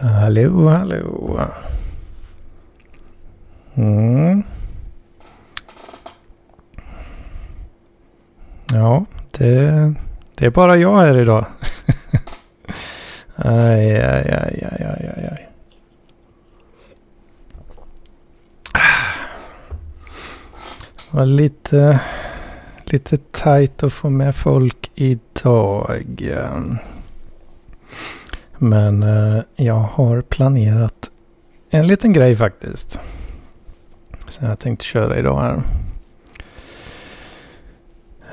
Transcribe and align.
Hallå, 0.00 0.68
hallå. 0.68 1.40
Mm. 3.74 4.42
Ja, 8.72 9.04
det, 9.38 9.94
det 10.34 10.46
är 10.46 10.50
bara 10.50 10.76
jag 10.76 10.98
här 10.98 11.18
idag 11.18 11.46
aj, 13.38 13.90
aj, 13.96 14.24
aj, 14.28 14.54
aj, 14.62 14.82
aj, 14.84 15.10
aj, 15.16 15.24
aj. 15.30 15.48
Det 21.10 21.16
var 21.16 21.26
lite, 21.26 22.00
lite 22.84 23.16
tajt 23.16 23.82
att 23.82 23.92
få 23.92 24.10
med 24.10 24.34
folk 24.34 24.90
idag. 24.94 26.30
Men 28.58 29.02
eh, 29.02 29.42
jag 29.56 29.74
har 29.74 30.20
planerat 30.20 31.10
en 31.70 31.86
liten 31.86 32.12
grej 32.12 32.36
faktiskt. 32.36 33.00
Som 34.28 34.46
jag 34.46 34.58
tänkte 34.58 34.84
köra 34.84 35.18
idag 35.18 35.40
här. 35.40 35.62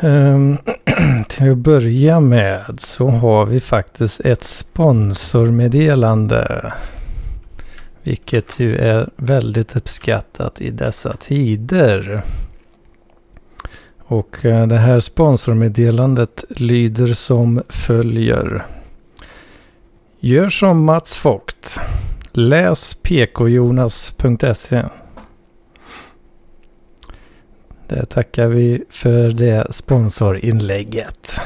Um, 0.02 0.58
till 1.28 1.52
att 1.52 1.58
börja 1.58 2.20
med 2.20 2.64
så 2.78 3.10
har 3.10 3.46
vi 3.46 3.60
faktiskt 3.60 4.20
ett 4.20 4.44
sponsormeddelande. 4.44 6.74
Vilket 8.04 8.60
ju 8.60 8.76
är 8.76 9.10
väldigt 9.16 9.76
uppskattat 9.76 10.62
i 10.62 10.70
dessa 10.70 11.14
tider. 11.14 12.24
Och 14.08 14.46
eh, 14.46 14.68
det 14.68 14.78
här 14.78 15.00
sponsormeddelandet 15.00 16.46
lyder 16.50 17.14
som 17.14 17.62
följer. 17.70 18.66
Gör 20.20 20.50
som 20.50 20.86
Mats 20.86 21.16
Fogt. 21.16 21.80
Läs 22.32 22.94
pkjonas.se. 22.94 24.84
Det 27.88 28.06
tackar 28.06 28.48
vi 28.48 28.84
för 28.90 29.30
det 29.30 29.74
sponsorinlägget. 29.74 31.42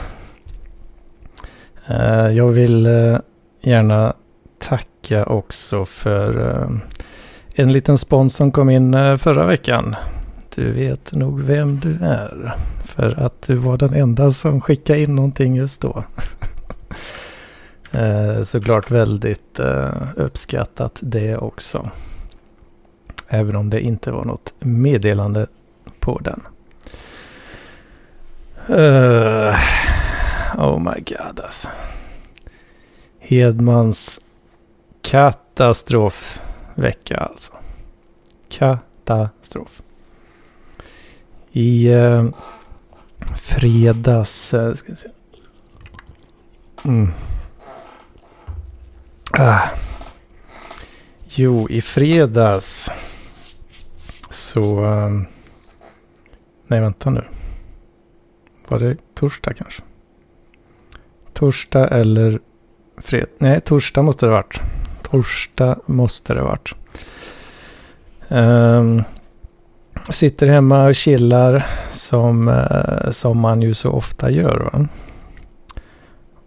Eh, 1.87 2.27
jag 2.27 2.47
vill 2.47 2.85
eh, 2.85 3.17
gärna 3.61 4.13
tacka 4.59 5.25
också 5.25 5.85
för 5.85 6.49
eh, 6.49 6.69
en 7.55 7.73
liten 7.73 7.97
spons 7.97 8.35
som 8.35 8.51
kom 8.51 8.69
in 8.69 9.17
förra 9.17 9.45
veckan. 9.45 9.95
Du 10.55 10.71
vet 10.71 11.13
nog 11.13 11.41
vem 11.41 11.79
du 11.79 11.97
är. 12.01 12.55
För 12.83 13.19
att 13.19 13.41
du 13.41 13.55
var 13.55 13.77
den 13.77 13.93
enda 13.93 14.31
som 14.31 14.61
skickade 14.61 14.99
in 14.99 15.15
någonting 15.15 15.55
just 15.55 15.81
då. 15.81 16.03
Såklart 18.43 18.91
väldigt 18.91 19.59
uppskattat 20.15 20.99
det 21.01 21.37
också. 21.37 21.89
Även 23.27 23.55
om 23.55 23.69
det 23.69 23.81
inte 23.81 24.11
var 24.11 24.25
något 24.25 24.53
meddelande 24.59 25.47
på 25.99 26.19
den. 26.19 26.43
Uh, 28.69 29.55
oh 30.57 30.79
my 30.79 31.03
god 31.05 31.39
alltså. 31.39 31.69
Hedmans 33.19 34.19
katastrofvecka 35.01 37.17
alltså. 37.17 37.53
Katastrof. 38.49 39.81
I 41.51 41.89
uh, 41.89 42.29
fredags... 43.35 44.53
Uh, 44.53 44.73
ska 44.73 44.95
se. 44.95 45.07
Mm. 46.85 47.11
Ah. 49.31 49.67
Jo, 51.27 51.69
i 51.69 51.81
fredags 51.81 52.89
så... 54.29 54.85
Uh, 54.85 55.21
Nej, 56.69 56.81
vänta 56.81 57.09
nu. 57.09 57.23
Var 58.67 58.79
det 58.79 58.97
torsdag 59.15 59.53
kanske? 59.53 59.81
Torsdag 61.33 61.87
eller 61.87 62.39
fredag? 62.97 63.27
Nej, 63.37 63.59
torsdag 63.59 64.01
måste 64.01 64.25
det 64.25 64.31
varit. 64.31 64.61
Torsdag 65.01 65.79
måste 65.85 66.33
det 66.33 66.41
varit. 66.41 66.73
Um, 68.27 69.03
sitter 70.09 70.47
hemma 70.47 70.85
och 70.85 70.95
chillar 70.95 71.65
som, 71.89 72.47
uh, 72.47 73.11
som 73.11 73.39
man 73.39 73.61
ju 73.61 73.73
så 73.73 73.89
ofta 73.89 74.31
gör. 74.31 74.69
Va? 74.73 74.87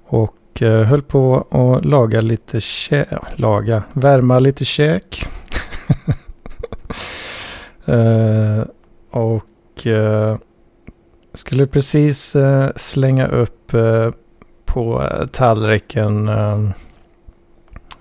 Och 0.07 0.63
uh, 0.63 0.83
höll 0.83 1.03
på 1.03 1.47
att 1.51 1.85
laga 1.85 2.21
lite 2.21 2.61
käk. 2.61 3.09
Laga, 3.37 3.83
värma 3.93 4.39
lite 4.39 4.65
käk. 4.65 5.29
uh, 7.89 8.65
och 9.11 9.45
uh, 9.87 10.37
skulle 11.35 11.67
precis 11.67 12.37
eh, 12.37 12.71
slänga 12.77 13.27
upp 13.27 13.75
eh, 13.75 14.11
på 14.65 15.09
tallriken 15.33 16.29
eh, 16.29 16.71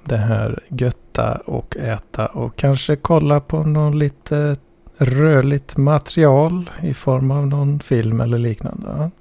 det 0.03 0.17
här 0.17 0.63
götta 0.67 1.35
och 1.45 1.77
äta 1.77 2.25
och 2.25 2.55
kanske 2.55 2.95
kolla 2.95 3.39
på 3.39 3.63
någon 3.63 3.99
lite 3.99 4.55
rörligt 4.97 5.77
material 5.77 6.69
i 6.81 6.93
form 6.93 7.31
av 7.31 7.47
någon 7.47 7.79
film 7.79 8.21
eller 8.21 8.37
liknande. 8.37 9.11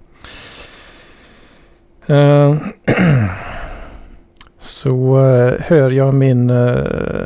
Eh, 2.06 2.56
så 4.58 5.16
hör 5.60 5.90
jag 5.90 6.14
min 6.14 6.52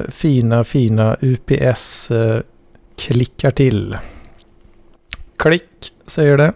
fina 0.08 0.64
fina 0.64 1.16
UPS 1.20 2.12
klickar 2.96 3.50
till. 3.50 3.96
Klick 5.44 5.92
säger 6.06 6.36
det. 6.36 6.52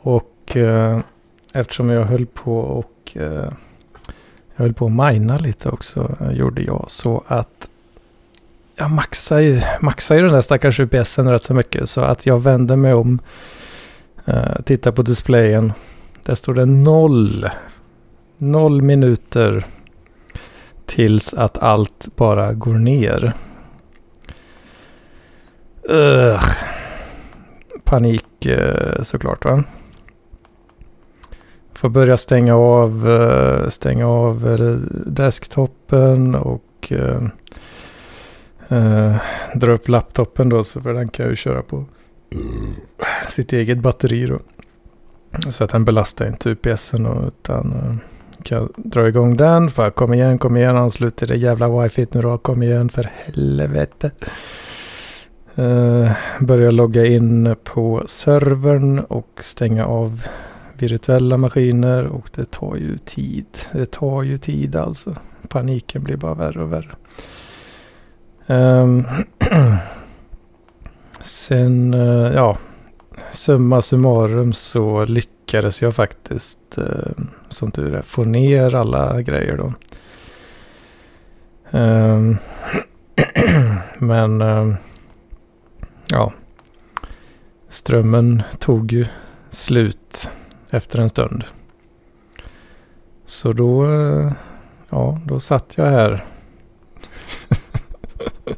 Och 0.00 0.56
eh, 0.56 1.00
eftersom 1.52 1.90
jag 1.90 2.04
höll 2.04 2.26
på 2.26 2.58
och 2.58 3.12
eh, 3.14 3.52
jag 4.54 4.64
höll 4.64 4.74
på 4.74 4.86
att 4.86 5.12
mina 5.12 5.38
lite 5.38 5.68
också 5.68 6.16
eh, 6.20 6.32
gjorde 6.32 6.62
jag 6.62 6.84
så 6.88 7.24
att 7.26 7.70
jag 8.76 8.90
maxar 8.90 9.38
ju, 9.38 9.60
maxar 9.80 10.16
ju 10.16 10.22
den 10.22 10.32
där 10.32 10.40
stackars 10.40 10.80
UPSen 10.80 11.30
rätt 11.30 11.44
så 11.44 11.54
mycket 11.54 11.88
så 11.88 12.00
att 12.00 12.26
jag 12.26 12.42
vände 12.42 12.76
mig 12.76 12.94
om, 12.94 13.18
eh, 14.24 14.62
tittar 14.64 14.92
på 14.92 15.02
displayen. 15.02 15.72
Där 16.24 16.34
står 16.34 16.54
det 16.54 16.66
noll, 16.66 17.50
noll 18.38 18.82
minuter 18.82 19.66
tills 20.86 21.34
att 21.34 21.58
allt 21.58 22.08
bara 22.16 22.52
går 22.52 22.74
ner. 22.74 23.32
Ugh 25.88 26.44
panik 27.90 28.46
eh, 28.46 29.02
såklart. 29.02 29.44
Va? 29.44 29.64
Får 31.72 31.88
börja 31.88 32.16
stänga 32.16 32.56
av, 32.56 33.08
eh, 33.08 33.68
stänga 33.68 34.06
av 34.06 34.48
eh, 34.48 34.76
desktopen 35.06 36.34
och 36.34 36.92
eh, 36.92 37.22
eh, 38.68 39.16
dra 39.54 39.72
upp 39.72 39.88
laptopen 39.88 40.48
då. 40.48 40.64
Så 40.64 40.80
för 40.80 40.94
den 40.94 41.08
kan 41.08 41.24
jag 41.24 41.30
ju 41.30 41.36
köra 41.36 41.62
på 41.62 41.84
sitt 43.28 43.52
eget 43.52 43.78
batteri 43.78 44.26
då. 44.26 44.38
Så 45.50 45.64
att 45.64 45.70
den 45.70 45.84
belastar 45.84 46.26
inte 46.26 46.50
UPSen 46.50 47.02
då, 47.02 47.24
utan 47.26 47.72
eh, 47.72 47.94
kan 48.42 48.72
dra 48.76 49.08
igång 49.08 49.36
den. 49.36 49.70
För 49.70 49.90
kom 49.90 50.14
igen, 50.14 50.38
kom 50.38 50.56
igen, 50.56 50.76
anslut 50.76 51.16
till 51.16 51.28
det 51.28 51.36
jävla 51.36 51.82
wifi 51.82 52.06
nu 52.12 52.20
då. 52.20 52.38
Kom 52.38 52.62
igen 52.62 52.88
för 52.88 53.10
helvete. 53.14 54.10
Uh, 55.58 56.12
börja 56.40 56.70
logga 56.70 57.06
in 57.06 57.56
på 57.64 58.02
servern 58.06 58.98
och 58.98 59.38
stänga 59.40 59.86
av 59.86 60.22
virtuella 60.80 61.36
maskiner 61.36 62.06
och 62.06 62.30
det 62.34 62.50
tar 62.50 62.76
ju 62.76 62.98
tid. 62.98 63.46
Det 63.72 63.86
tar 63.86 64.22
ju 64.22 64.38
tid 64.38 64.76
alltså. 64.76 65.16
Paniken 65.48 66.02
blir 66.02 66.16
bara 66.16 66.34
värre 66.34 66.62
och 66.62 66.72
värre. 66.72 66.94
Um, 68.46 69.04
sen, 71.20 71.94
uh, 71.94 72.34
ja, 72.34 72.58
summa 73.30 73.82
summarum 73.82 74.52
så 74.52 75.04
lyckades 75.04 75.82
jag 75.82 75.94
faktiskt, 75.94 76.78
uh, 76.78 77.24
som 77.48 77.70
tur 77.70 77.94
är, 77.94 78.02
få 78.02 78.24
ner 78.24 78.74
alla 78.74 79.22
grejer 79.22 79.56
då. 79.56 79.72
Um, 81.78 82.38
men 83.98 84.40
ehm, 84.40 84.76
ja, 86.10 86.32
strömmen 87.68 88.42
tog 88.58 88.92
ju 88.92 89.06
slut 89.50 90.30
efter 90.70 90.98
en 90.98 91.08
stund. 91.08 91.44
Så 93.26 93.52
då, 93.52 93.86
ja, 94.88 95.20
då 95.26 95.40
satt 95.40 95.76
jag 95.76 95.86
här. 95.86 96.24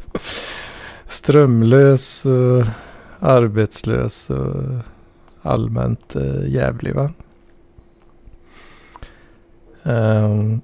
Strömlös, 1.07 2.27
uh, 2.27 2.69
arbetslös 3.19 4.31
och 4.31 4.83
allmänt 5.43 6.17
uh, 6.17 6.49
jävlig 6.49 6.95
va. 6.95 7.11
Um, 9.83 10.61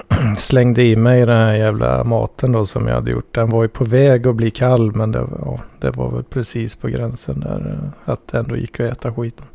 slängde 0.36 0.82
i 0.82 0.96
mig 0.96 1.26
den 1.26 1.36
här 1.36 1.54
jävla 1.54 2.04
maten 2.04 2.52
då 2.52 2.66
som 2.66 2.86
jag 2.86 2.94
hade 2.94 3.10
gjort. 3.10 3.34
Den 3.34 3.50
var 3.50 3.62
ju 3.62 3.68
på 3.68 3.84
väg 3.84 4.26
att 4.26 4.36
bli 4.36 4.50
kall 4.50 4.94
men 4.94 5.12
det, 5.12 5.26
ja, 5.40 5.60
det 5.80 5.90
var 5.90 6.10
väl 6.10 6.24
precis 6.24 6.76
på 6.76 6.88
gränsen 6.88 7.40
där 7.40 7.78
eh, 8.04 8.12
att 8.12 8.28
det 8.28 8.38
ändå 8.38 8.56
gick 8.56 8.80
att 8.80 8.92
äta 8.92 9.12
skiten. 9.12 9.46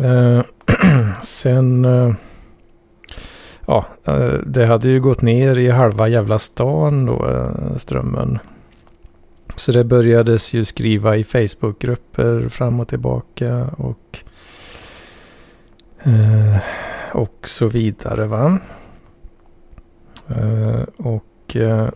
Eh, 0.00 0.42
sen 1.22 1.84
eh, 1.84 2.14
ja, 3.66 3.86
eh, 4.04 4.32
det 4.46 4.66
hade 4.66 4.88
ju 4.88 5.00
gått 5.00 5.22
ner 5.22 5.58
i 5.58 5.70
halva 5.70 6.08
jävla 6.08 6.38
stan 6.38 7.06
då, 7.06 7.28
eh, 7.28 7.76
strömmen. 7.76 8.38
Så 9.56 9.72
det 9.72 9.84
börjades 9.84 10.54
ju 10.54 10.64
skriva 10.64 11.16
i 11.16 11.24
Facebookgrupper 11.24 12.48
fram 12.48 12.80
och 12.80 12.88
tillbaka 12.88 13.70
och 13.76 14.18
eh, 16.02 16.56
och 17.16 17.48
så 17.48 17.66
vidare 17.66 18.26
va. 18.26 18.58
Eh, 20.28 20.82
och 20.96 21.56
eh, 21.56 21.88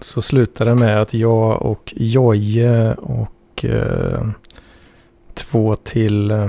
så 0.00 0.22
slutade 0.22 0.70
det 0.70 0.76
med 0.76 1.00
att 1.02 1.14
jag 1.14 1.62
och 1.62 1.92
Joje 1.96 2.94
och 2.94 3.64
eh, 3.64 4.26
två 5.34 5.76
till 5.76 6.30
eh, 6.30 6.48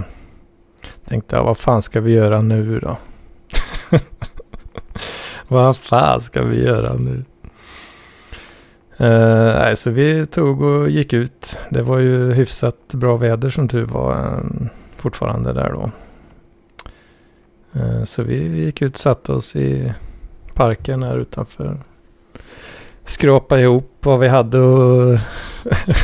tänkte 1.06 1.36
jag, 1.36 1.44
vad 1.44 1.58
fan 1.58 1.82
ska 1.82 2.02
vi 2.02 2.14
göra 2.14 2.42
nu 2.42 2.80
då? 2.80 2.98
vad 5.48 5.78
fan 5.78 6.22
ska 6.22 6.44
vi 6.44 6.64
göra 6.64 6.94
nu? 6.94 7.24
Uh, 9.02 9.60
nej, 9.60 9.76
så 9.76 9.92
vi 9.92 10.26
tog 10.26 10.62
och 10.62 10.90
gick 10.90 11.14
ut. 11.14 11.60
Det 11.70 11.82
var 11.82 11.98
ju 11.98 12.34
hyfsat 12.34 12.94
bra 12.94 13.18
väder 13.18 13.50
som 13.50 13.68
tur 13.68 13.86
var 13.86 14.38
um, 14.40 14.70
fortfarande 14.96 15.54
där 15.54 15.72
då. 15.72 15.92
Eh, 17.78 18.04
så 18.04 18.24
vi 18.24 18.64
gick 18.66 18.82
ut 18.82 18.94
och 18.94 19.00
satte 19.00 19.32
oss 19.32 19.56
i 19.56 19.94
parken 20.54 21.04
här 21.04 21.18
utanför. 21.18 21.78
Skrapa 23.06 23.60
ihop 23.60 23.92
vad 24.00 24.20
vi 24.20 24.28
hade 24.28 24.60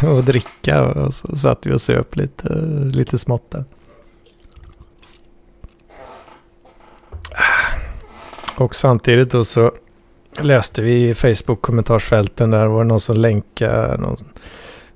att 0.01 0.25
dricka 0.25 0.83
och 0.83 1.13
så 1.13 1.35
satt 1.35 1.65
vi 1.65 1.73
och 1.73 1.81
söp 1.81 2.15
lite, 2.15 2.55
lite 2.91 3.17
smått 3.17 3.51
där. 3.51 3.65
Ah. 7.31 8.63
Och 8.63 8.75
samtidigt 8.75 9.31
då 9.31 9.43
så 9.43 9.71
läste 10.41 10.81
vi 10.81 11.09
i 11.09 11.13
Facebook-kommentarsfälten 11.13 12.51
där 12.51 12.65
var 12.65 12.83
det 12.83 12.87
någon 12.87 13.01
som 13.01 13.17
länkade 13.17 13.97
någon 13.97 14.17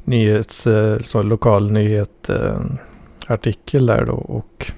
nyhets, 0.03 0.67
eh, 0.67 0.99
så 0.99 1.23
lokal 1.23 1.71
nyhet 1.71 2.29
artikel 3.27 3.85
där 3.85 4.05
då 4.05 4.13
och 4.13 4.71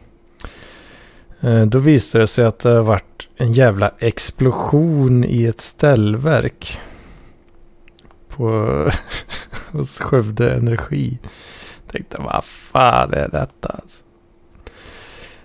Eh, 1.41 1.65
då 1.65 1.79
visade 1.79 2.23
det 2.23 2.27
sig 2.27 2.45
att 2.45 2.59
det 2.59 2.69
har 2.69 2.83
varit 2.83 3.27
en 3.35 3.53
jävla 3.53 3.91
explosion 3.99 5.23
i 5.23 5.45
ett 5.45 5.61
ställverk 5.61 6.79
på 8.27 8.49
hos 9.71 9.99
Skövde 9.99 10.53
Energi. 10.53 11.19
Tänkte 11.91 12.17
vad 12.21 12.43
fan 12.43 13.13
är 13.13 13.27
detta 13.27 13.69
alltså? 13.69 14.03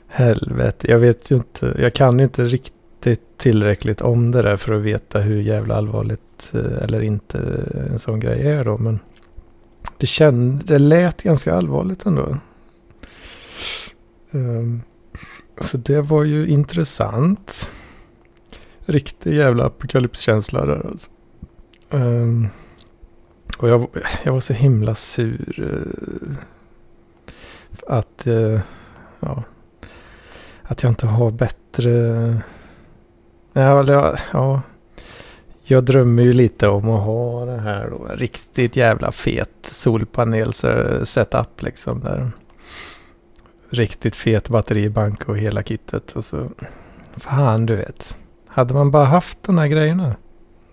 Helvete, 0.06 0.90
jag 0.90 0.98
vet 0.98 1.30
ju 1.30 1.36
inte, 1.36 1.76
jag 1.78 1.94
kan 1.94 2.18
ju 2.18 2.24
inte 2.24 2.44
riktigt 2.44 2.74
inte 3.10 3.22
tillräckligt 3.36 4.00
om 4.00 4.30
det 4.30 4.42
där 4.42 4.56
för 4.56 4.74
att 4.74 4.82
veta 4.82 5.20
hur 5.20 5.40
jävla 5.40 5.74
allvarligt 5.74 6.52
eh, 6.54 6.82
eller 6.82 7.00
inte 7.00 7.38
en 7.90 7.98
sån 7.98 8.20
grej 8.20 8.46
är 8.46 8.64
då. 8.64 8.78
Men 8.78 8.98
det, 9.98 10.06
känd, 10.06 10.64
det 10.66 10.78
lät 10.78 11.22
ganska 11.22 11.54
allvarligt 11.54 12.06
ändå. 12.06 12.36
Um, 14.30 14.82
så 15.60 15.76
det 15.76 16.00
var 16.00 16.24
ju 16.24 16.46
intressant. 16.48 17.72
Riktig 18.86 19.34
jävla 19.34 19.64
apokalypskänsla 19.64 20.66
där 20.66 20.86
alltså. 20.86 21.10
Um, 21.90 22.48
och 23.58 23.68
jag, 23.68 23.88
jag 24.24 24.32
var 24.32 24.40
så 24.40 24.52
himla 24.52 24.94
sur. 24.94 25.60
Uh, 25.60 26.36
att, 27.86 28.26
uh, 28.26 28.60
ja, 29.20 29.42
att 30.62 30.82
jag 30.82 30.90
inte 30.90 31.06
har 31.06 31.30
bättre 31.30 32.40
Ja, 33.56 34.16
ja, 34.32 34.62
jag 35.62 35.84
drömmer 35.84 36.22
ju 36.22 36.32
lite 36.32 36.68
om 36.68 36.88
att 36.88 37.04
ha 37.04 37.44
det 37.44 37.60
här 37.60 37.90
då. 37.90 38.08
Riktigt 38.14 38.76
jävla 38.76 39.12
fet 39.12 39.50
solpanel 39.62 40.52
eh, 40.64 41.02
setup 41.02 41.62
liksom. 41.62 42.00
Där. 42.00 42.30
Riktigt 43.74 44.16
fet 44.16 44.48
batteribank 44.48 45.28
och 45.28 45.38
hela 45.38 45.62
kittet. 45.62 46.12
Och 46.12 46.24
så, 46.24 46.48
fan 47.16 47.66
du 47.66 47.76
vet. 47.76 48.20
Hade 48.46 48.74
man 48.74 48.90
bara 48.90 49.04
haft 49.04 49.42
de 49.42 49.58
här 49.58 49.66
grejerna. 49.66 50.16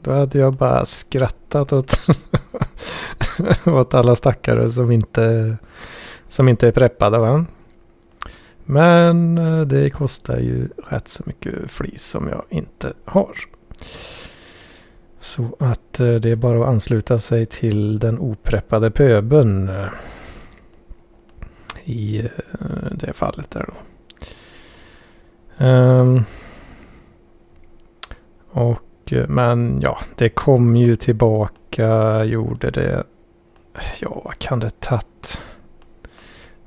Då 0.01 0.11
hade 0.11 0.39
jag 0.39 0.53
bara 0.53 0.85
skrattat 0.85 1.73
åt, 1.73 2.01
åt 3.65 3.93
alla 3.93 4.15
stackare 4.15 4.69
som 4.69 4.91
inte, 4.91 5.57
som 6.27 6.49
inte 6.49 6.67
är 6.67 6.71
preppade. 6.71 7.17
Va? 7.17 7.45
Men 8.65 9.37
eh, 9.37 9.61
det 9.61 9.89
kostar 9.89 10.37
ju 10.39 10.69
rätt 10.87 11.07
så 11.07 11.23
mycket 11.25 11.71
flis 11.71 12.03
som 12.03 12.27
jag 12.27 12.43
inte 12.49 12.93
har. 13.05 13.35
Så 15.19 15.55
att 15.59 15.99
eh, 15.99 16.13
det 16.13 16.29
är 16.29 16.35
bara 16.35 16.61
att 16.61 16.67
ansluta 16.67 17.19
sig 17.19 17.45
till 17.45 17.99
den 17.99 18.19
opreppade 18.19 18.91
pöben. 18.91 19.71
I 21.83 22.19
eh, 22.19 22.91
det 22.91 23.13
fallet 23.13 23.51
där 23.51 23.65
då. 23.67 23.73
Um, 25.65 26.23
och 28.49 29.13
eh, 29.13 29.27
men 29.27 29.79
ja, 29.81 29.99
det 30.15 30.29
kom 30.29 30.75
ju 30.75 30.95
tillbaka, 30.95 32.23
gjorde 32.23 32.71
det. 32.71 33.03
Ja, 33.99 34.21
vad 34.25 34.39
kan 34.39 34.59
det 34.59 34.79
tagit? 34.79 35.41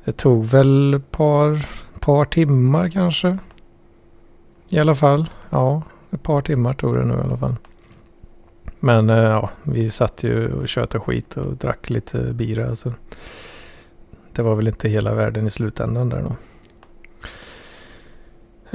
Det 0.05 0.13
tog 0.13 0.45
väl 0.45 0.95
ett 0.95 1.11
par 1.11 1.67
par 2.05 2.25
timmar 2.25 2.89
kanske. 2.89 3.39
I 4.69 4.79
alla 4.79 4.95
fall. 4.95 5.29
Ja, 5.51 5.83
ett 6.11 6.23
par 6.23 6.41
timmar 6.41 6.75
tog 6.75 6.95
det 6.95 7.05
nu 7.05 7.15
i 7.15 7.21
alla 7.21 7.37
fall. 7.37 7.55
Men 8.81 9.11
eh, 9.11 9.17
ja, 9.17 9.51
vi 9.63 9.91
satt 9.91 10.23
ju 10.23 10.53
och 10.53 10.69
tjötade 10.69 11.05
skit 11.05 11.37
och 11.37 11.57
drack 11.57 11.91
lite 11.91 12.19
bira. 12.19 12.77
Så 12.77 12.93
det 14.35 14.43
var 14.43 14.55
väl 14.55 14.69
inte 14.69 14.89
hela 14.89 15.15
världen 15.15 15.47
i 15.47 15.51
slutändan 15.51 16.09
där 16.09 16.23
då. 16.23 16.37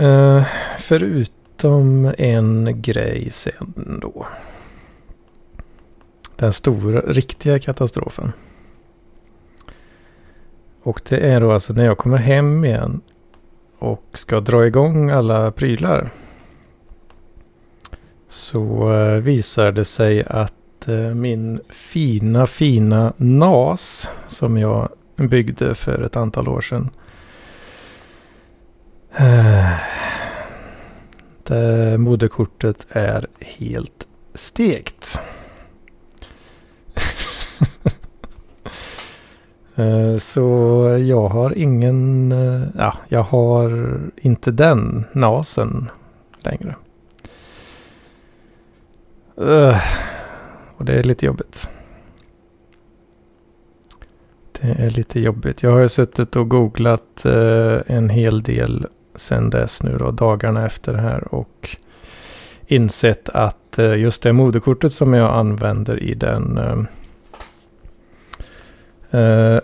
Uh, 0.04 0.44
förutom 0.80 2.14
en 2.18 2.82
grej 2.82 3.30
sen 3.32 4.00
då. 4.02 4.28
Den 6.36 6.54
stora, 6.54 7.02
riktiga 7.02 7.60
katastrofen. 7.60 8.32
Och 10.84 11.02
det 11.10 11.18
är 11.18 11.42
då 11.42 11.52
alltså 11.52 11.74
när 11.74 11.86
jag 11.86 11.98
kommer 11.98 12.18
hem 12.18 12.66
igen 12.66 13.02
och 13.80 14.04
ska 14.14 14.40
dra 14.40 14.68
igång 14.68 15.10
alla 15.10 15.52
prylar. 15.52 16.10
Så 18.28 18.94
eh, 18.94 19.16
visar 19.16 19.72
det 19.72 19.86
sig 19.86 20.24
att 20.28 20.88
eh, 20.88 20.96
min 20.96 21.60
fina, 21.70 22.48
fina 22.48 23.14
NAS 23.18 24.10
som 24.28 24.58
jag 24.58 24.90
byggde 25.28 25.76
för 25.76 26.02
ett 26.02 26.16
antal 26.16 26.48
år 26.48 26.62
sedan. 26.62 26.90
Eh, 29.16 29.80
det 31.44 31.98
moderkortet 31.98 32.88
är 32.90 33.28
helt 33.40 34.08
stekt. 34.34 35.22
Eh, 39.76 40.18
så 40.18 40.42
jag 41.08 41.28
har 41.28 41.58
ingen, 41.58 42.32
eh, 42.32 42.68
ja, 42.78 42.94
jag 43.08 43.24
har 43.24 44.00
inte 44.16 44.52
den 44.52 45.06
nasen 45.12 45.90
längre. 46.40 46.76
Och 50.76 50.86
det 50.86 50.94
är 50.94 51.04
lite 51.04 51.26
jobbigt. 51.26 51.70
Det 54.62 54.76
är 54.80 54.90
lite 54.90 55.20
jobbigt. 55.20 55.64
Jag 55.64 55.72
har 55.72 55.80
ju 55.80 55.90
suttit 55.90 56.36
och 56.36 56.50
googlat 56.50 57.26
eh, 57.26 57.78
en 57.88 58.10
hel 58.10 58.44
del 58.44 58.88
sen 59.16 59.50
dess 59.50 59.84
nu 59.84 59.98
då, 59.98 60.12
dagarna 60.12 60.66
efter 60.66 60.94
det 60.94 61.02
här. 61.02 61.34
Och 61.34 61.78
insett 62.68 63.30
att 63.30 63.80
eh, 63.80 63.96
just 63.96 64.24
det 64.24 64.34
moderkortet 64.34 64.94
som 64.94 65.14
jag 65.14 65.34
använder 65.34 66.04
i 66.04 66.14
den 66.14 66.58
eh, 66.58 66.80
eh 69.22 69.60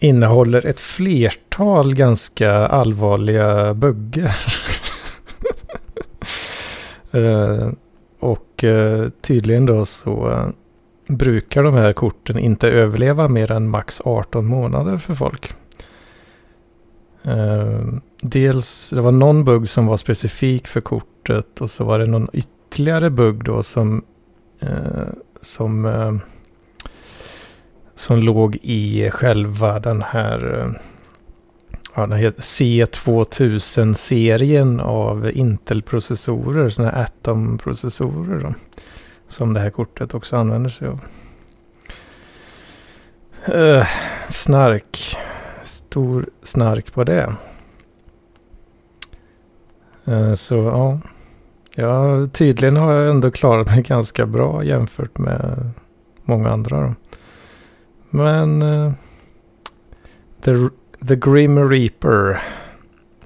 innehåller 0.00 0.66
ett 0.66 0.80
flertal 0.80 1.94
ganska 1.94 2.52
allvarliga 2.52 3.74
buggar. 3.74 4.36
Eh, 7.12 7.68
och 8.18 8.64
eh, 8.64 9.08
tydligen 9.20 9.66
då 9.66 9.84
så 9.84 10.30
eh, 10.30 10.48
brukar 11.08 11.62
de 11.62 11.74
här 11.74 11.92
korten 11.92 12.38
inte 12.38 12.68
överleva 12.68 13.28
mer 13.28 13.50
än 13.50 13.68
max 13.68 14.00
18 14.04 14.46
månader 14.46 14.98
för 14.98 15.14
folk. 15.14 15.52
Eh, 17.22 17.82
dels, 18.20 18.90
det 18.90 19.00
var 19.00 19.12
någon 19.12 19.44
bugg 19.44 19.68
som 19.68 19.86
var 19.86 19.96
specifik 19.96 20.66
för 20.66 20.80
kortet 20.80 21.60
och 21.60 21.70
så 21.70 21.84
var 21.84 21.98
det 21.98 22.06
någon 22.06 22.28
ytterligare 22.32 23.10
bugg 23.10 23.44
då 23.44 23.62
som, 23.62 24.02
eh, 24.60 25.08
som, 25.40 25.84
eh, 25.84 26.14
som 27.94 28.18
låg 28.18 28.58
i 28.62 29.10
själva 29.10 29.78
den 29.78 30.02
här 30.02 30.60
eh, 30.60 30.70
ja, 31.94 32.06
den 32.06 32.18
heter 32.18 32.42
C2000-serien 32.42 34.80
av 34.80 35.30
Intel-processorer, 35.34 36.68
sådana 36.68 36.92
här 36.92 37.02
Atom-processorer 37.02 38.40
då, 38.40 38.54
som 39.28 39.54
det 39.54 39.60
här 39.60 39.70
kortet 39.70 40.14
också 40.14 40.36
använder 40.36 40.70
sig 40.70 40.88
av. 40.88 41.00
Uh, 43.54 43.86
snark. 44.30 45.16
Stor 45.62 46.26
snark 46.42 46.92
på 46.92 47.04
det. 47.04 47.34
Uh, 50.08 50.34
så 50.34 50.54
ja. 50.54 51.00
ja, 51.74 52.26
tydligen 52.32 52.76
har 52.76 52.92
jag 52.92 53.10
ändå 53.10 53.30
klarat 53.30 53.66
mig 53.66 53.82
ganska 53.88 54.26
bra 54.26 54.64
jämfört 54.64 55.18
med 55.18 55.70
många 56.24 56.50
andra. 56.50 56.80
Då. 56.80 56.94
Men 58.10 58.62
uh, 58.62 58.92
the 60.40 60.52
The 61.06 61.16
Grim 61.16 61.68
Reaper 61.68 62.42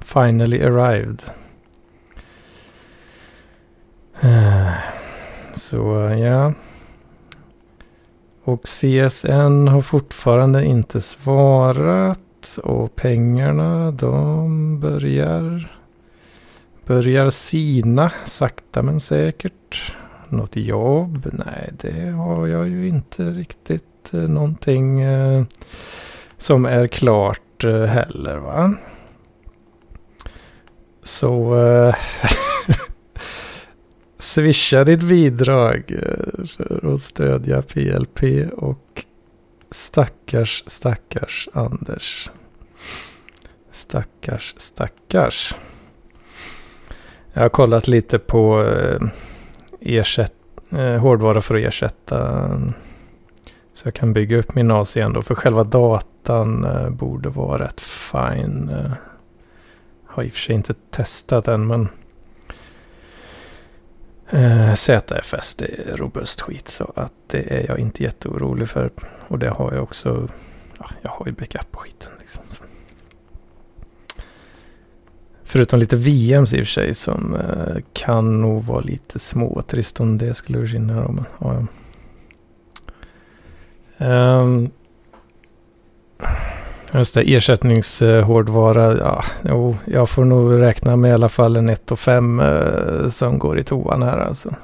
finally 0.01 0.61
arrived. 0.61 1.23
Så 5.73 6.17
ja. 6.21 6.53
Och 8.45 8.63
CSN 8.63 9.69
har 9.69 9.81
fortfarande 9.81 10.65
inte 10.65 11.01
svarat. 11.01 12.59
Och 12.63 12.97
pengarna 12.97 13.91
de 13.91 14.81
börjar, 14.81 15.73
börjar 16.87 17.31
sina 17.31 18.13
sakta 18.25 18.83
men 18.83 19.01
säkert. 19.01 19.95
Något 20.29 20.57
jobb? 20.57 21.31
Nej, 21.33 21.71
det 21.81 22.11
har 22.11 22.47
jag 22.47 22.69
ju 22.69 22.89
inte 22.89 23.23
riktigt 23.23 24.15
eh, 24.15 24.21
någonting 24.21 25.01
eh, 25.01 25.45
som 26.39 26.65
är 26.65 26.87
klart 26.87 27.39
Eh, 27.65 27.85
heller 27.85 28.37
va. 28.37 28.75
Så 31.03 31.57
eh, 31.67 31.95
swisha 34.23 34.85
ditt 34.85 35.03
bidrag 35.03 35.93
eh, 36.03 36.45
för 36.47 36.95
att 36.95 37.01
stödja 37.01 37.63
PLP 37.63 38.23
och 38.53 39.05
stackars, 39.71 40.65
stackars 40.67 41.49
Anders. 41.53 42.31
Stackars, 43.71 44.55
stackars. 44.57 45.55
Jag 47.33 47.43
har 47.43 47.49
kollat 47.49 47.89
lite 47.89 48.19
på 48.19 48.63
eh, 48.63 49.01
ersätt, 49.81 50.35
eh, 50.71 50.97
hårdvara 50.97 51.41
för 51.41 51.55
att 51.55 51.63
ersätta 51.63 52.49
så 53.75 53.87
jag 53.87 53.95
kan 53.95 54.13
bygga 54.13 54.37
upp 54.37 54.55
min 54.55 54.71
AC 54.71 54.97
ändå. 54.97 55.23
För 55.23 55.35
själva 55.35 55.65
datan 55.65 56.67
borde 56.91 57.29
vara 57.29 57.65
rätt 57.65 57.81
fine. 57.81 58.91
Har 60.07 60.23
i 60.23 60.29
och 60.29 60.33
för 60.33 60.41
sig 60.41 60.55
inte 60.55 60.75
testat 60.91 61.49
än 61.49 61.67
men 61.67 61.89
eh, 64.33 64.75
ZFS 64.75 65.55
det 65.55 65.65
är 65.65 65.97
robust 65.97 66.41
skit. 66.41 66.69
Så 66.69 66.93
att 66.97 67.13
det 67.27 67.55
är 67.55 67.67
jag 67.69 67.79
inte 67.79 68.03
jätteorolig 68.03 68.69
för. 68.69 68.91
Och 69.29 69.39
det 69.39 69.49
har 69.49 69.73
jag 69.73 69.83
också. 69.83 70.29
Ja, 70.79 70.91
jag 71.03 71.11
har 71.11 71.27
ju 71.27 71.33
backup 71.33 71.73
på 71.73 71.79
skiten 71.79 72.13
liksom. 72.21 72.43
Så. 72.51 72.63
Förutom 75.45 75.79
lite 75.79 75.97
VMs 75.97 76.55
i 76.55 76.63
och 76.63 76.67
för 76.67 76.73
sig 76.73 76.95
som 76.95 77.35
eh, 77.35 77.77
kan 77.93 78.41
nog 78.41 78.65
vara 78.65 78.81
lite 78.81 79.19
småtrist 79.19 80.01
om 80.01 80.17
det 80.17 80.35
skulle 80.35 80.61
försvinna. 80.61 81.09
Men, 81.09 81.25
ja, 81.39 81.67
Um, 84.03 84.71
just 86.93 87.15
det, 87.15 87.35
ersättningshårdvara. 87.35 88.99
Ja, 88.99 89.25
jo, 89.45 89.77
jag 89.85 90.11
får 90.11 90.25
nog 90.25 90.61
räkna 90.61 90.97
med 90.97 91.11
i 91.11 91.15
alla 91.15 91.29
fall 91.29 91.57
en 91.57 91.69
1 91.69 91.93
5 91.97 92.41
eh, 92.41 93.09
som 93.09 93.39
går 93.39 93.59
i 93.59 93.63
toan 93.63 94.03
här 94.03 94.19
alltså. 94.19 94.55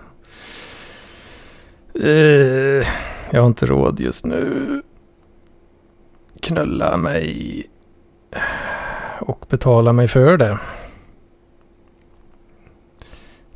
Eh, 1.94 2.88
jag 3.30 3.40
har 3.40 3.46
inte 3.46 3.66
råd 3.66 4.00
just 4.00 4.26
nu. 4.26 4.82
Knulla 6.42 6.96
mig 6.96 7.64
och 9.20 9.46
betala 9.48 9.92
mig 9.92 10.08
för 10.08 10.36
det. 10.36 10.58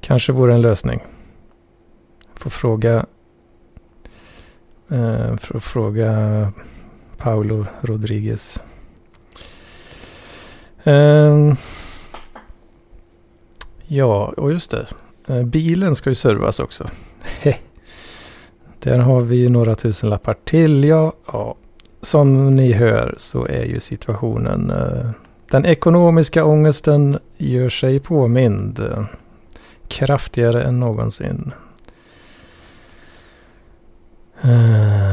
Kanske 0.01 0.33
vore 0.33 0.55
en 0.55 0.63
lösning. 0.63 1.01
Får 2.35 2.51
fråga 2.51 3.07
Eh, 4.93 5.37
för 5.37 5.57
att 5.57 5.65
fråga 5.65 6.13
Paolo 7.23 7.67
Rodriguez. 7.81 8.63
Eh, 10.85 11.55
ja, 13.87 14.33
och 14.37 14.53
just 14.53 14.71
det. 14.71 14.87
Eh, 15.27 15.43
bilen 15.43 15.97
ska 15.97 16.11
ju 16.11 16.15
servas 16.15 16.61
också. 16.61 16.89
Där 18.79 18.99
har 18.99 19.21
vi 19.21 19.37
ju 19.37 19.49
några 19.49 19.75
tusen 19.75 20.11
lappar 20.11 20.37
till. 20.45 20.85
Ja, 20.85 21.13
ja, 21.33 21.55
som 22.01 22.57
ni 22.57 22.73
hör 22.73 23.15
så 23.17 23.47
är 23.47 23.65
ju 23.65 23.81
situationen. 23.81 24.71
Eh, 24.71 25.11
den 25.51 25.65
ekonomiska 25.65 26.45
ångesten 26.45 27.19
gör 27.37 27.69
sig 27.69 28.01
påmind. 28.01 28.81
Eh, 28.81 29.05
kraftigare 29.89 30.63
än 30.63 30.81
någonsin. 30.81 31.53
Eh, 34.43 35.12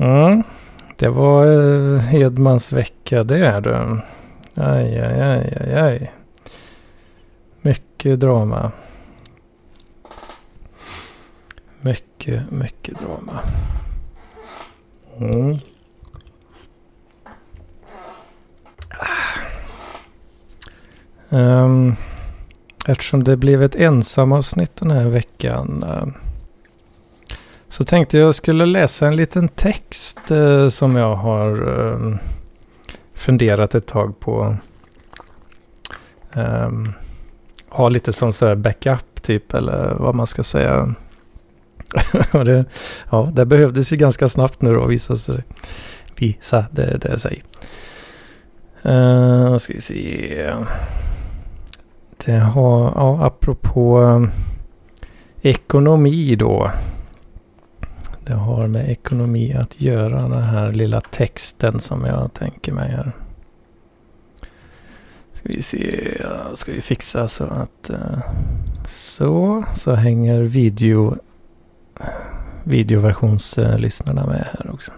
mm. 0.00 0.42
Det 0.96 1.08
var 1.08 1.46
eh, 1.46 2.00
Hedmans 2.00 2.72
vecka 2.72 3.22
det 3.24 3.60
du. 3.60 4.00
Aj, 4.54 5.00
aj, 5.00 5.20
aj, 5.20 5.54
aj, 5.60 5.74
aj. 5.74 6.10
Mycket 7.62 8.20
drama. 8.20 8.72
Mycket, 11.80 12.50
mycket 12.50 12.98
drama. 13.00 13.40
Mm. 15.18 15.58
Um, 21.28 21.96
eftersom 22.86 23.24
det 23.24 23.36
blev 23.36 23.62
ett 23.62 23.74
ensamavsnitt 23.74 24.76
den 24.76 24.90
här 24.90 25.08
veckan. 25.08 25.82
Eh, 25.82 26.29
så 27.70 27.84
tänkte 27.84 28.18
jag 28.18 28.34
skulle 28.34 28.66
läsa 28.66 29.08
en 29.08 29.16
liten 29.16 29.48
text 29.48 30.30
eh, 30.30 30.68
som 30.68 30.96
jag 30.96 31.16
har 31.16 31.78
eh, 31.78 32.16
funderat 33.14 33.74
ett 33.74 33.86
tag 33.86 34.20
på. 34.20 34.56
Eh, 36.32 36.70
ha 37.68 37.88
lite 37.88 38.12
som 38.12 38.32
sådär 38.32 38.54
backup 38.54 39.22
typ 39.22 39.54
eller 39.54 39.94
vad 39.94 40.14
man 40.14 40.26
ska 40.26 40.42
säga. 40.42 40.94
det, 42.32 42.64
ja, 43.10 43.30
det 43.32 43.46
behövdes 43.46 43.92
ju 43.92 43.96
ganska 43.96 44.28
snabbt 44.28 44.62
nu 44.62 44.74
då 44.74 44.86
visade 44.86 45.18
sig. 45.18 45.44
Visa 46.16 46.64
det, 46.70 46.98
det 46.98 47.18
sig. 47.18 47.42
Uh, 48.86 48.92
ehm, 48.92 49.58
ska 49.58 49.72
vi 49.72 49.80
se. 49.80 50.54
Det 52.24 52.36
har, 52.36 52.92
ja, 52.96 53.26
apropå 53.26 53.98
ehm, 53.98 54.30
ekonomi 55.42 56.34
då. 56.34 56.70
Det 58.30 58.36
har 58.36 58.66
med 58.66 58.90
ekonomi 58.90 59.54
att 59.54 59.80
göra, 59.80 60.28
den 60.28 60.42
här 60.42 60.72
lilla 60.72 61.00
texten 61.00 61.80
som 61.80 62.04
jag 62.04 62.32
tänker 62.34 62.72
mig 62.72 62.90
här. 62.90 63.12
Ska 65.32 65.48
vi 65.48 65.62
se, 65.62 66.12
ska 66.54 66.72
vi 66.72 66.80
fixa 66.80 67.28
så 67.28 67.44
att 67.44 67.90
eh, 67.90 68.18
så, 68.86 69.64
så 69.74 69.94
hänger 69.94 70.42
video 70.42 71.16
videoversionslyssnarna 72.64 74.26
med 74.26 74.46
här 74.52 74.70
också. 74.74 74.92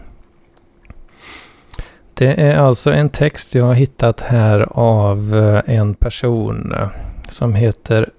Det 2.15 2.43
är 2.43 2.57
alltså 2.57 2.93
en 2.93 3.11
text 3.11 3.55
jag 3.55 3.65
har 3.65 3.75
hittat 3.75 4.21
här 4.21 4.67
av 4.71 5.37
eh, 5.37 5.75
en 5.77 5.95
person 5.95 6.75
som 7.29 7.55
heter 7.55 8.11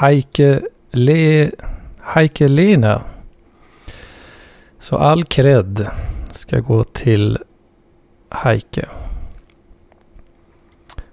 Heike, 0.00 0.60
Le, 0.90 1.50
Heike 2.14 2.48
Lena 2.48 3.02
så 4.82 4.96
all 4.96 5.24
cred 5.24 5.86
ska 6.30 6.60
gå 6.60 6.84
till 6.84 7.38
Heike. 8.30 8.88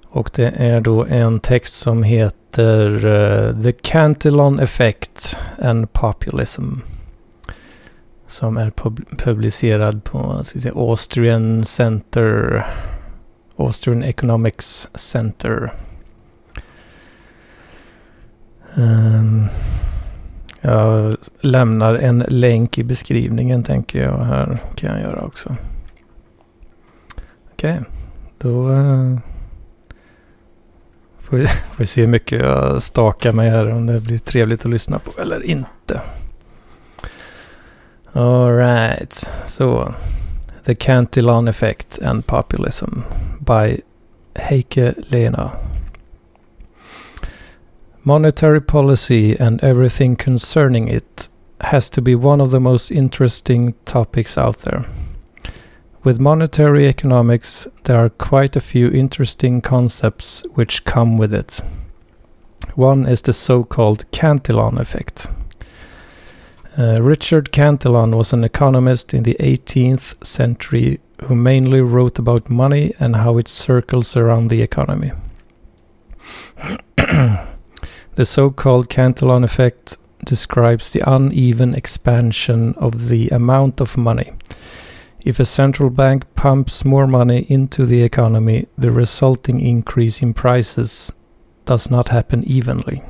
Och 0.07 0.31
det 0.35 0.47
är 0.47 0.81
då 0.81 1.05
en 1.05 1.39
text 1.39 1.73
som 1.73 2.03
heter 2.03 3.05
uh, 3.05 3.63
The 3.63 3.71
Cantillon 3.71 4.59
Effect 4.59 5.41
and 5.61 5.93
Populism. 5.93 6.73
Som 8.27 8.57
är 8.57 8.69
pub 8.69 9.05
publicerad 9.17 10.03
på 10.03 10.43
ska 10.43 10.59
säga, 10.59 10.73
Austrian 10.75 11.65
Center. 11.65 12.65
Austrian 13.55 14.03
Economics 14.03 14.89
Center. 14.93 15.73
Um, 18.75 19.49
jag 20.61 21.17
lämnar 21.39 21.95
en 21.95 22.25
länk 22.27 22.77
i 22.77 22.83
beskrivningen 22.83 23.63
tänker 23.63 24.03
jag. 24.03 24.17
Här 24.17 24.57
kan 24.75 24.89
jag 24.89 25.01
göra 25.01 25.21
också. 25.21 25.55
Okej, 27.51 27.73
okay. 27.73 27.83
då 28.37 28.71
eh, 28.71 29.17
får, 31.19 31.37
vi, 31.37 31.47
får 31.47 31.77
vi 31.77 31.85
se 31.85 32.01
hur 32.01 32.07
mycket 32.07 32.41
jag 32.41 32.83
stakar 32.83 33.31
mig 33.31 33.49
här. 33.49 33.71
Om 33.71 33.85
det 33.85 33.99
blir 33.99 34.17
trevligt 34.17 34.65
att 34.65 34.71
lyssna 34.71 34.99
på 34.99 35.21
eller 35.21 35.43
inte. 35.43 36.01
Alright, 38.13 39.13
så. 39.13 39.27
So, 39.45 39.93
The 40.65 40.75
Cantillon 40.75 41.47
Effect 41.47 41.99
and 42.03 42.25
Populism 42.25 42.99
by 43.39 43.81
Heike 44.35 44.93
Lena. 44.97 45.51
Monetary 48.03 48.61
policy 48.61 49.37
and 49.37 49.61
everything 49.61 50.15
concerning 50.15 50.87
it 50.87 51.27
has 51.61 51.89
to 51.89 52.01
be 52.01 52.15
one 52.15 52.39
of 52.39 52.51
the 52.51 52.59
most 52.59 52.91
interesting 52.91 53.73
topics 53.83 54.37
out 54.37 54.59
there. 54.59 54.85
With 56.01 56.17
monetary 56.17 56.87
economics, 56.87 57.67
there 57.83 57.97
are 57.97 58.09
quite 58.09 58.55
a 58.55 58.61
few 58.61 58.89
interesting 58.89 59.61
concepts 59.61 60.43
which 60.53 60.85
come 60.85 61.17
with 61.17 61.33
it. 61.33 61.59
One 62.75 63.05
is 63.05 63.21
the 63.21 63.33
so 63.33 63.65
called 63.65 64.09
Cantillon 64.11 64.77
effect. 64.77 65.27
Uh, 66.77 67.01
Richard 67.01 67.51
Cantillon 67.51 68.15
was 68.15 68.31
an 68.31 68.45
economist 68.45 69.13
in 69.13 69.23
the 69.23 69.35
18th 69.41 70.25
century 70.25 71.01
who 71.25 71.35
mainly 71.35 71.81
wrote 71.81 72.17
about 72.17 72.49
money 72.49 72.93
and 72.97 73.17
how 73.17 73.37
it 73.37 73.49
circles 73.49 74.15
around 74.15 74.47
the 74.47 74.61
economy. 74.61 75.11
The 78.19 78.25
so-called 78.25 78.89
Cantillon 78.89 79.45
effect 79.45 79.97
describes 80.25 80.91
the 80.91 81.01
uneven 81.09 81.73
expansion 81.73 82.73
of 82.75 83.07
the 83.07 83.29
amount 83.29 83.79
of 83.79 83.95
money. 83.95 84.33
If 85.21 85.39
a 85.39 85.45
central 85.45 85.89
bank 85.89 86.25
pumps 86.35 86.83
more 86.83 87.07
money 87.07 87.45
into 87.47 87.85
the 87.85 88.01
economy, 88.01 88.67
the 88.77 88.91
resulting 88.91 89.61
increase 89.61 90.21
in 90.21 90.33
prices 90.33 91.13
does 91.63 91.89
not 91.89 92.09
happen 92.09 92.43
evenly. 92.43 93.01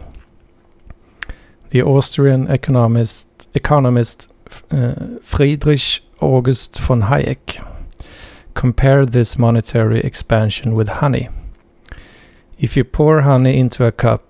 The 1.72 1.82
Austrian 1.82 2.46
economist, 2.46 3.50
economist 3.56 4.32
uh, 4.70 5.18
Friedrich 5.24 6.02
August 6.20 6.78
von 6.78 7.02
Hayek 7.02 7.66
compared 8.54 9.14
this 9.14 9.40
monetary 9.40 10.02
expansion 10.02 10.76
with 10.76 10.88
honey. 11.02 11.30
If 12.60 12.78
you 12.78 12.84
pour 12.84 13.22
honey 13.22 13.58
into 13.58 13.86
a 13.86 13.92
cup, 13.92 14.29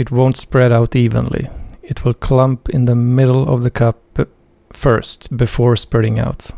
it 0.00 0.10
won't 0.10 0.36
spread 0.36 0.72
out 0.72 0.96
evenly. 0.96 1.50
It 1.82 2.04
will 2.04 2.14
clump 2.14 2.68
in 2.70 2.86
the 2.86 2.94
middle 2.94 3.46
of 3.48 3.62
the 3.62 3.70
cup 3.70 4.18
first 4.72 5.36
before 5.36 5.76
spreading 5.76 6.18
out. 6.18 6.54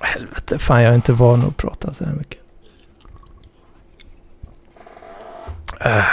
Helvete, 0.00 0.58
fan 0.58 0.82
jag 0.82 0.90
är 0.92 0.94
inte 0.94 1.12
van 1.12 1.42
att 1.42 1.56
prata 1.56 1.92
så 1.92 2.04
här 2.04 2.12
mycket. 2.12 2.38
Uh. 5.84 6.04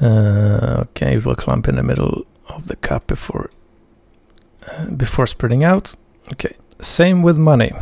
Uh, 0.00 0.80
okay, 0.80 1.16
it 1.16 1.26
will 1.26 1.34
clump 1.34 1.68
in 1.68 1.76
the 1.76 1.82
middle 1.82 2.24
of 2.46 2.68
the 2.68 2.76
cup 2.76 3.06
before 3.06 3.48
uh, 4.68 4.84
before 4.90 5.26
spreading 5.26 5.64
out. 5.64 5.96
Okay, 6.32 6.52
same 6.80 7.26
with 7.26 7.38
money. 7.38 7.72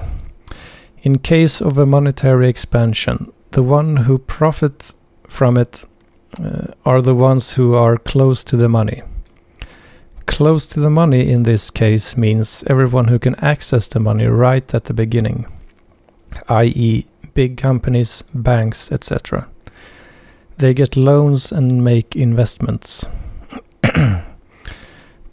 In 1.03 1.19
case 1.19 1.61
of 1.61 1.79
a 1.79 1.87
monetary 1.87 2.49
expansion, 2.49 3.33
the 3.53 3.63
one 3.63 3.97
who 3.97 4.19
profit 4.19 4.93
from 5.29 5.57
it 5.57 5.85
uh, 6.43 6.69
are 6.85 7.01
the 7.01 7.15
ones 7.15 7.53
who 7.53 7.75
are 7.75 7.97
close 7.97 8.45
to 8.45 8.57
the 8.57 8.69
money. 8.69 9.03
Close 10.27 10.67
to 10.67 10.81
the 10.81 10.91
money 10.91 11.31
in 11.31 11.45
this 11.45 11.71
case 11.71 12.17
means 12.17 12.65
everyone 12.67 13.09
who 13.09 13.19
can 13.19 13.37
access 13.37 13.87
the 13.87 14.01
money 14.01 14.27
right 14.27 14.75
at 14.75 14.85
the 14.85 14.93
beginning, 14.93 15.47
i.e., 16.49 17.07
big 17.35 17.57
companies, 17.57 18.23
banks, 18.35 18.91
etc. 18.91 19.49
They 20.59 20.75
get 20.75 20.97
loans 20.97 21.53
and 21.53 21.85
make 21.85 22.17
investments. 22.17 23.07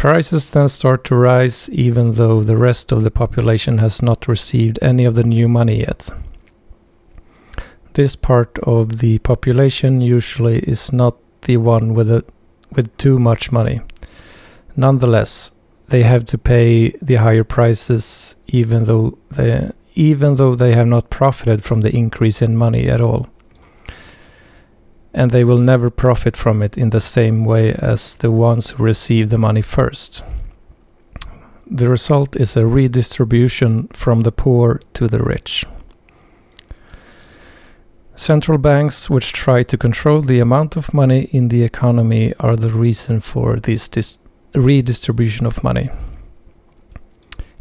Prices 0.04 0.52
then 0.52 0.68
start 0.68 1.06
to 1.06 1.16
rise 1.16 1.70
even 1.70 2.12
though 2.12 2.44
the 2.44 2.58
rest 2.58 2.92
of 2.92 3.04
the 3.04 3.10
population 3.10 3.78
has 3.78 4.02
not 4.02 4.28
received 4.28 4.78
any 4.82 5.06
of 5.06 5.16
the 5.16 5.24
new 5.24 5.48
money 5.48 5.80
yet. 5.80 6.10
This 7.94 8.18
part 8.18 8.60
of 8.63 9.00
the 9.00 9.20
population 9.20 10.02
usually 10.02 10.60
is 10.60 10.92
not 10.92 11.16
the 11.44 11.56
one 11.56 11.94
with 11.94 12.12
a, 12.12 12.26
with 12.76 12.98
too 12.98 13.18
much 13.18 13.54
money. 13.54 13.80
Nonetheless, 14.76 15.52
they 15.88 16.04
have 16.04 16.26
to 16.26 16.38
pay 16.38 16.89
the 17.02 17.16
higher 17.16 17.46
prices 17.46 18.36
even 18.48 18.84
though 18.84 19.18
they 19.32 19.72
even 19.96 20.36
though 20.36 20.54
they 20.54 20.74
have 20.74 20.88
not 20.88 21.12
profited 21.12 21.63
from 21.63 21.80
the 21.80 21.96
increase 21.96 22.42
in 22.42 22.58
money 22.58 22.89
at 22.89 23.00
all 23.00 23.30
and 25.13 25.32
they 25.32 25.43
will 25.43 25.60
never 25.60 25.89
profit 25.89 26.36
from 26.36 26.62
it 26.62 26.78
in 26.78 26.89
the 26.89 27.02
same 27.02 27.45
way 27.45 27.73
as 27.73 28.15
the 28.15 28.32
ones 28.32 28.71
who 28.71 28.84
receive 28.84 29.30
the 29.30 29.38
money 29.38 29.62
first. 29.62 30.23
The 31.69 31.89
result 31.89 32.36
is 32.36 32.58
a 32.58 32.65
redistribution 32.65 33.88
from 33.93 34.21
the 34.21 34.32
poor 34.32 34.82
to 34.93 35.08
the 35.08 35.23
rich. 35.23 35.65
Central 38.15 38.58
banks, 38.58 39.10
which 39.10 39.34
try 39.34 39.63
to 39.63 39.78
control 39.78 40.21
the 40.21 40.39
amount 40.39 40.76
of 40.76 40.93
money 40.93 41.30
in 41.32 41.47
the 41.47 41.63
economy, 41.63 42.34
are 42.39 42.56
the 42.56 42.69
reason 42.69 43.19
for 43.19 43.60
this 43.60 43.89
redistribution 44.54 45.45
of 45.47 45.63
money. 45.63 45.89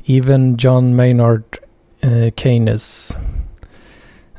Even 0.05 0.57
John 0.57 0.95
Maynard 0.95 1.59
uh, 2.03 2.31
Keynes, 2.37 3.17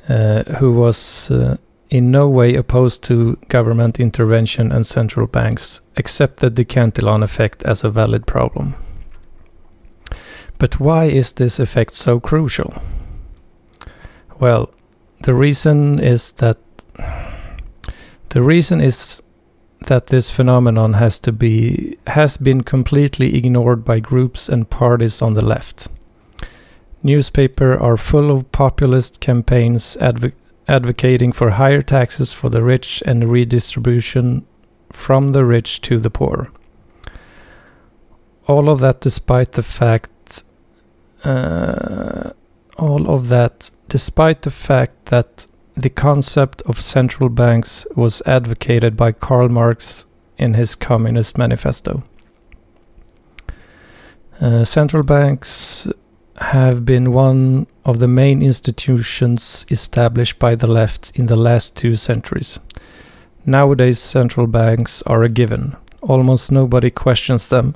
uh, 0.07 0.43
who 0.59 0.73
was 0.73 1.31
uh, 1.31 1.57
in 1.93 2.09
no 2.09 2.27
way 2.27 2.55
opposed 2.55 3.03
to 3.03 3.37
government 3.49 3.99
intervention 3.99 4.71
and 4.71 4.83
central 4.83 5.27
banks, 5.27 5.79
accepted 5.95 6.55
the 6.55 6.65
Cantillon 6.65 7.21
effect 7.21 7.61
as 7.61 7.83
a 7.83 7.91
valid 7.91 8.25
problem. 8.25 8.73
But 10.57 10.79
why 10.79 11.05
is 11.05 11.33
this 11.33 11.59
effect 11.59 11.93
so 11.93 12.19
crucial? 12.19 12.73
Well, 14.39 14.73
the 15.21 15.35
reason 15.35 15.99
is 15.99 16.31
that 16.33 16.57
the 18.29 18.41
reason 18.41 18.81
is 18.81 19.21
that 19.85 20.07
this 20.07 20.31
phenomenon 20.31 20.93
has 20.93 21.19
to 21.19 21.31
be 21.31 21.95
has 22.07 22.37
been 22.37 22.63
completely 22.63 23.35
ignored 23.35 23.85
by 23.85 23.99
groups 23.99 24.49
and 24.49 24.67
parties 24.67 25.21
on 25.21 25.35
the 25.35 25.45
left. 25.45 25.89
Newspapers 27.03 27.79
are 27.79 27.97
full 27.97 28.31
of 28.31 28.51
populist 28.51 29.19
campaigns 29.19 29.95
adv 29.97 30.33
advocating 30.67 31.31
for 31.31 31.51
higher 31.51 31.81
taxes 31.81 32.33
for 32.33 32.49
the 32.49 32.63
rich 32.63 33.03
and 33.05 33.29
redistribution 33.29 34.45
from 34.91 35.29
the 35.29 35.43
rich 35.43 35.81
to 35.81 35.99
the 35.99 36.09
poor. 36.09 36.51
All 38.47 38.69
of 38.69 38.79
that 38.79 39.01
despite 39.01 39.53
the 39.53 39.63
fact 39.63 40.43
uh, 41.23 42.31
all 42.77 43.09
of 43.09 43.29
that 43.29 43.71
despite 43.87 44.41
the 44.41 44.51
fact 44.51 45.05
that 45.05 45.47
the 45.75 45.89
concept 45.89 46.61
of 46.63 46.79
central 46.79 47.29
banks 47.29 47.87
was 47.95 48.21
advocated 48.25 48.95
by 48.95 49.11
Karl 49.11 49.49
Marx 49.49 50.05
in 50.37 50.53
his 50.53 50.75
Communist 50.75 51.37
Manifesto. 51.37 52.03
Uh, 54.39 54.65
central 54.65 55.03
banks 55.03 55.87
have 56.51 56.85
been 56.85 57.13
one 57.13 57.67
of 57.85 57.99
the 57.99 58.07
main 58.07 58.41
institutions 58.41 59.65
established 59.69 60.39
by 60.39 60.55
the 60.55 60.67
left 60.67 61.11
in 61.15 61.27
the 61.27 61.35
last 61.35 61.75
two 61.75 61.95
centuries. 61.95 62.59
Nowadays, 63.45 63.99
central 63.99 64.47
banks 64.47 65.01
are 65.03 65.23
a 65.23 65.29
given. 65.29 65.75
Almost 66.01 66.51
nobody 66.51 66.89
questions 66.89 67.49
them. 67.49 67.75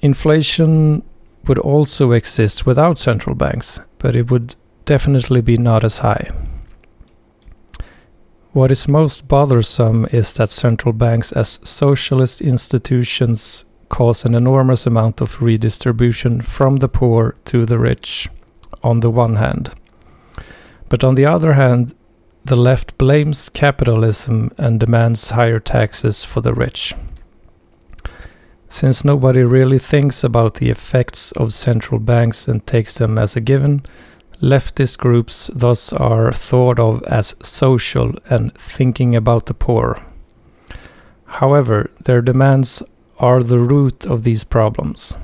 Inflation 0.00 1.02
would 1.46 1.58
also 1.58 2.12
exist 2.12 2.66
without 2.66 2.98
central 2.98 3.34
banks, 3.34 3.80
but 3.98 4.16
it 4.16 4.30
would 4.30 4.54
definitely 4.84 5.40
be 5.40 5.56
not 5.56 5.84
as 5.84 5.98
high. 5.98 6.30
What 8.52 8.72
is 8.72 8.88
most 8.88 9.28
bothersome 9.28 10.06
is 10.10 10.34
that 10.34 10.50
central 10.50 10.92
banks, 10.92 11.32
as 11.32 11.60
socialist 11.62 12.40
institutions, 12.40 13.64
cause 13.90 14.24
an 14.24 14.34
enormous 14.34 14.86
amount 14.86 15.20
of 15.20 15.42
redistribution 15.42 16.40
from 16.40 16.76
the 16.76 16.88
poor 16.88 17.36
to 17.44 17.66
the 17.66 17.78
rich, 17.78 18.30
on 18.82 19.00
the 19.00 19.10
one 19.10 19.36
hand. 19.36 19.74
But 20.88 21.04
on 21.04 21.16
the 21.16 21.26
other 21.26 21.52
hand, 21.52 21.94
the 22.44 22.56
left 22.56 22.96
blames 22.96 23.50
capitalism 23.50 24.50
and 24.56 24.80
demands 24.80 25.30
higher 25.30 25.60
taxes 25.60 26.24
for 26.24 26.40
the 26.40 26.54
rich. 26.54 26.94
Since 28.68 29.04
nobody 29.04 29.42
really 29.42 29.78
thinks 29.78 30.24
about 30.24 30.54
the 30.54 30.70
effects 30.70 31.32
of 31.32 31.52
central 31.52 32.00
banks 32.00 32.48
and 32.48 32.66
takes 32.66 32.94
them 32.96 33.18
as 33.18 33.36
a 33.36 33.40
given, 33.40 33.82
leftist 34.40 34.98
groups 34.98 35.50
thus 35.52 35.92
are 35.92 36.32
thought 36.32 36.78
of 36.78 37.02
as 37.02 37.34
social 37.42 38.14
and 38.30 38.54
thinking 38.54 39.14
about 39.14 39.46
the 39.46 39.54
poor. 39.54 40.02
However, 41.24 41.90
their 42.04 42.22
demands 42.22 42.82
are 43.20 43.42
the 43.42 43.58
root 43.58 44.06
of 44.06 44.22
these 44.22 44.44
problems. 44.44 45.16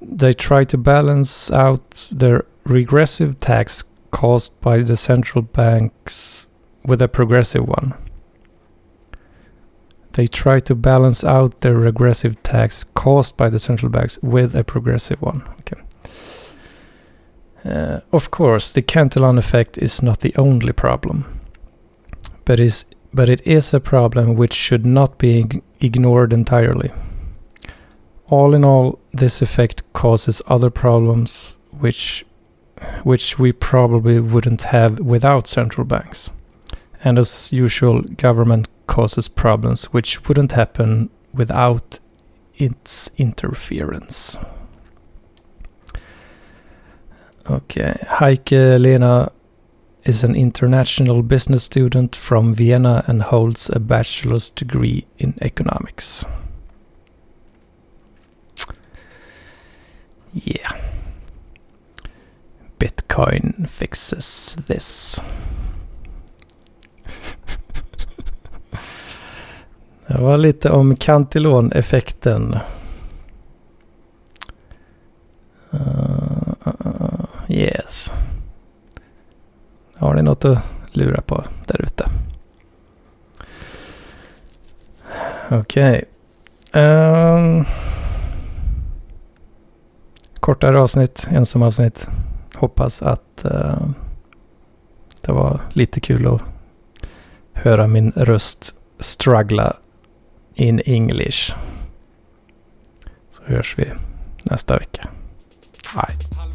They 0.00 0.32
try 0.32 0.64
to 0.64 0.78
balance 0.78 1.50
out 1.50 2.10
their 2.10 2.44
regressive 2.64 3.38
tax 3.40 3.84
caused 4.10 4.60
by 4.60 4.78
the 4.78 4.96
central 4.96 5.42
banks 5.42 6.48
with 6.84 7.02
a 7.02 7.08
progressive 7.08 7.68
one. 7.68 7.94
They 10.12 10.26
try 10.26 10.60
to 10.60 10.74
balance 10.74 11.22
out 11.24 11.60
their 11.60 11.76
regressive 11.76 12.42
tax 12.42 12.84
caused 12.84 13.36
by 13.36 13.50
the 13.50 13.58
central 13.58 13.90
banks 13.90 14.18
with 14.22 14.56
a 14.56 14.64
progressive 14.64 15.20
one. 15.20 15.42
Okay. 15.60 15.82
Uh, 17.64 18.00
of 18.12 18.30
course, 18.30 18.72
the 18.72 18.80
Cantillon 18.80 19.36
effect 19.36 19.76
is 19.76 20.02
not 20.02 20.20
the 20.20 20.34
only 20.36 20.72
problem, 20.72 21.40
but 22.46 22.60
is 22.60 22.86
but 23.12 23.28
it 23.28 23.46
is 23.46 23.72
a 23.72 23.80
problem 23.80 24.34
which 24.34 24.52
should 24.52 24.84
not 24.84 25.18
be 25.18 25.62
ignored 25.80 26.32
entirely. 26.32 26.90
All 28.28 28.54
in 28.54 28.64
all, 28.64 28.98
this 29.12 29.40
effect 29.40 29.82
causes 29.92 30.42
other 30.46 30.70
problems 30.70 31.56
which 31.70 32.24
which 33.04 33.38
we 33.38 33.52
probably 33.52 34.20
wouldn't 34.20 34.62
have 34.62 35.00
without 35.00 35.48
central 35.48 35.86
banks. 35.86 36.30
And 37.02 37.18
as 37.18 37.52
usual, 37.52 38.02
government 38.02 38.68
causes 38.86 39.28
problems 39.28 39.84
which 39.86 40.28
wouldn't 40.28 40.52
happen 40.52 41.10
without 41.32 42.00
its 42.56 43.10
interference. 43.16 44.38
Okay, 47.48 47.94
Heike 48.08 48.50
Lena 48.50 49.30
is 50.06 50.24
an 50.24 50.36
international 50.36 51.22
business 51.22 51.64
student 51.64 52.16
from 52.16 52.54
Vienna 52.54 53.04
and 53.06 53.22
holds 53.22 53.70
a 53.70 53.80
bachelor's 53.80 54.50
degree 54.50 55.04
in 55.18 55.34
economics. 55.40 56.24
Yeah. 60.32 60.76
Bitcoin 62.78 63.68
fixes 63.68 64.56
this. 64.66 65.22
Det 70.06 70.18
var 70.18 70.36
lite 70.36 70.70
om 70.70 70.96
Cantillon-effekten. 70.96 72.58
Uh, 75.72 76.54
uh, 76.66 76.72
uh, 76.86 77.24
yes. 77.48 78.12
Har 80.16 80.22
ni 80.22 80.24
något 80.24 80.44
att 80.44 80.58
lura 80.90 81.20
på 81.20 81.44
där 81.66 81.82
ute? 81.82 82.08
Okej. 85.50 86.04
Okay. 86.70 86.82
Um, 86.82 87.64
kortare 90.40 90.80
avsnitt, 90.80 91.28
ensam 91.30 91.62
avsnitt. 91.62 92.08
Hoppas 92.54 93.02
att 93.02 93.44
uh, 93.44 93.88
det 95.20 95.32
var 95.32 95.60
lite 95.72 96.00
kul 96.00 96.26
att 96.26 96.40
höra 97.52 97.86
min 97.86 98.12
röst 98.16 98.74
struggla 98.98 99.76
in 100.54 100.80
English. 100.84 101.54
Så 103.30 103.42
hörs 103.44 103.78
vi 103.78 103.92
nästa 104.42 104.78
vecka. 104.78 105.08
Bye. 105.94 106.45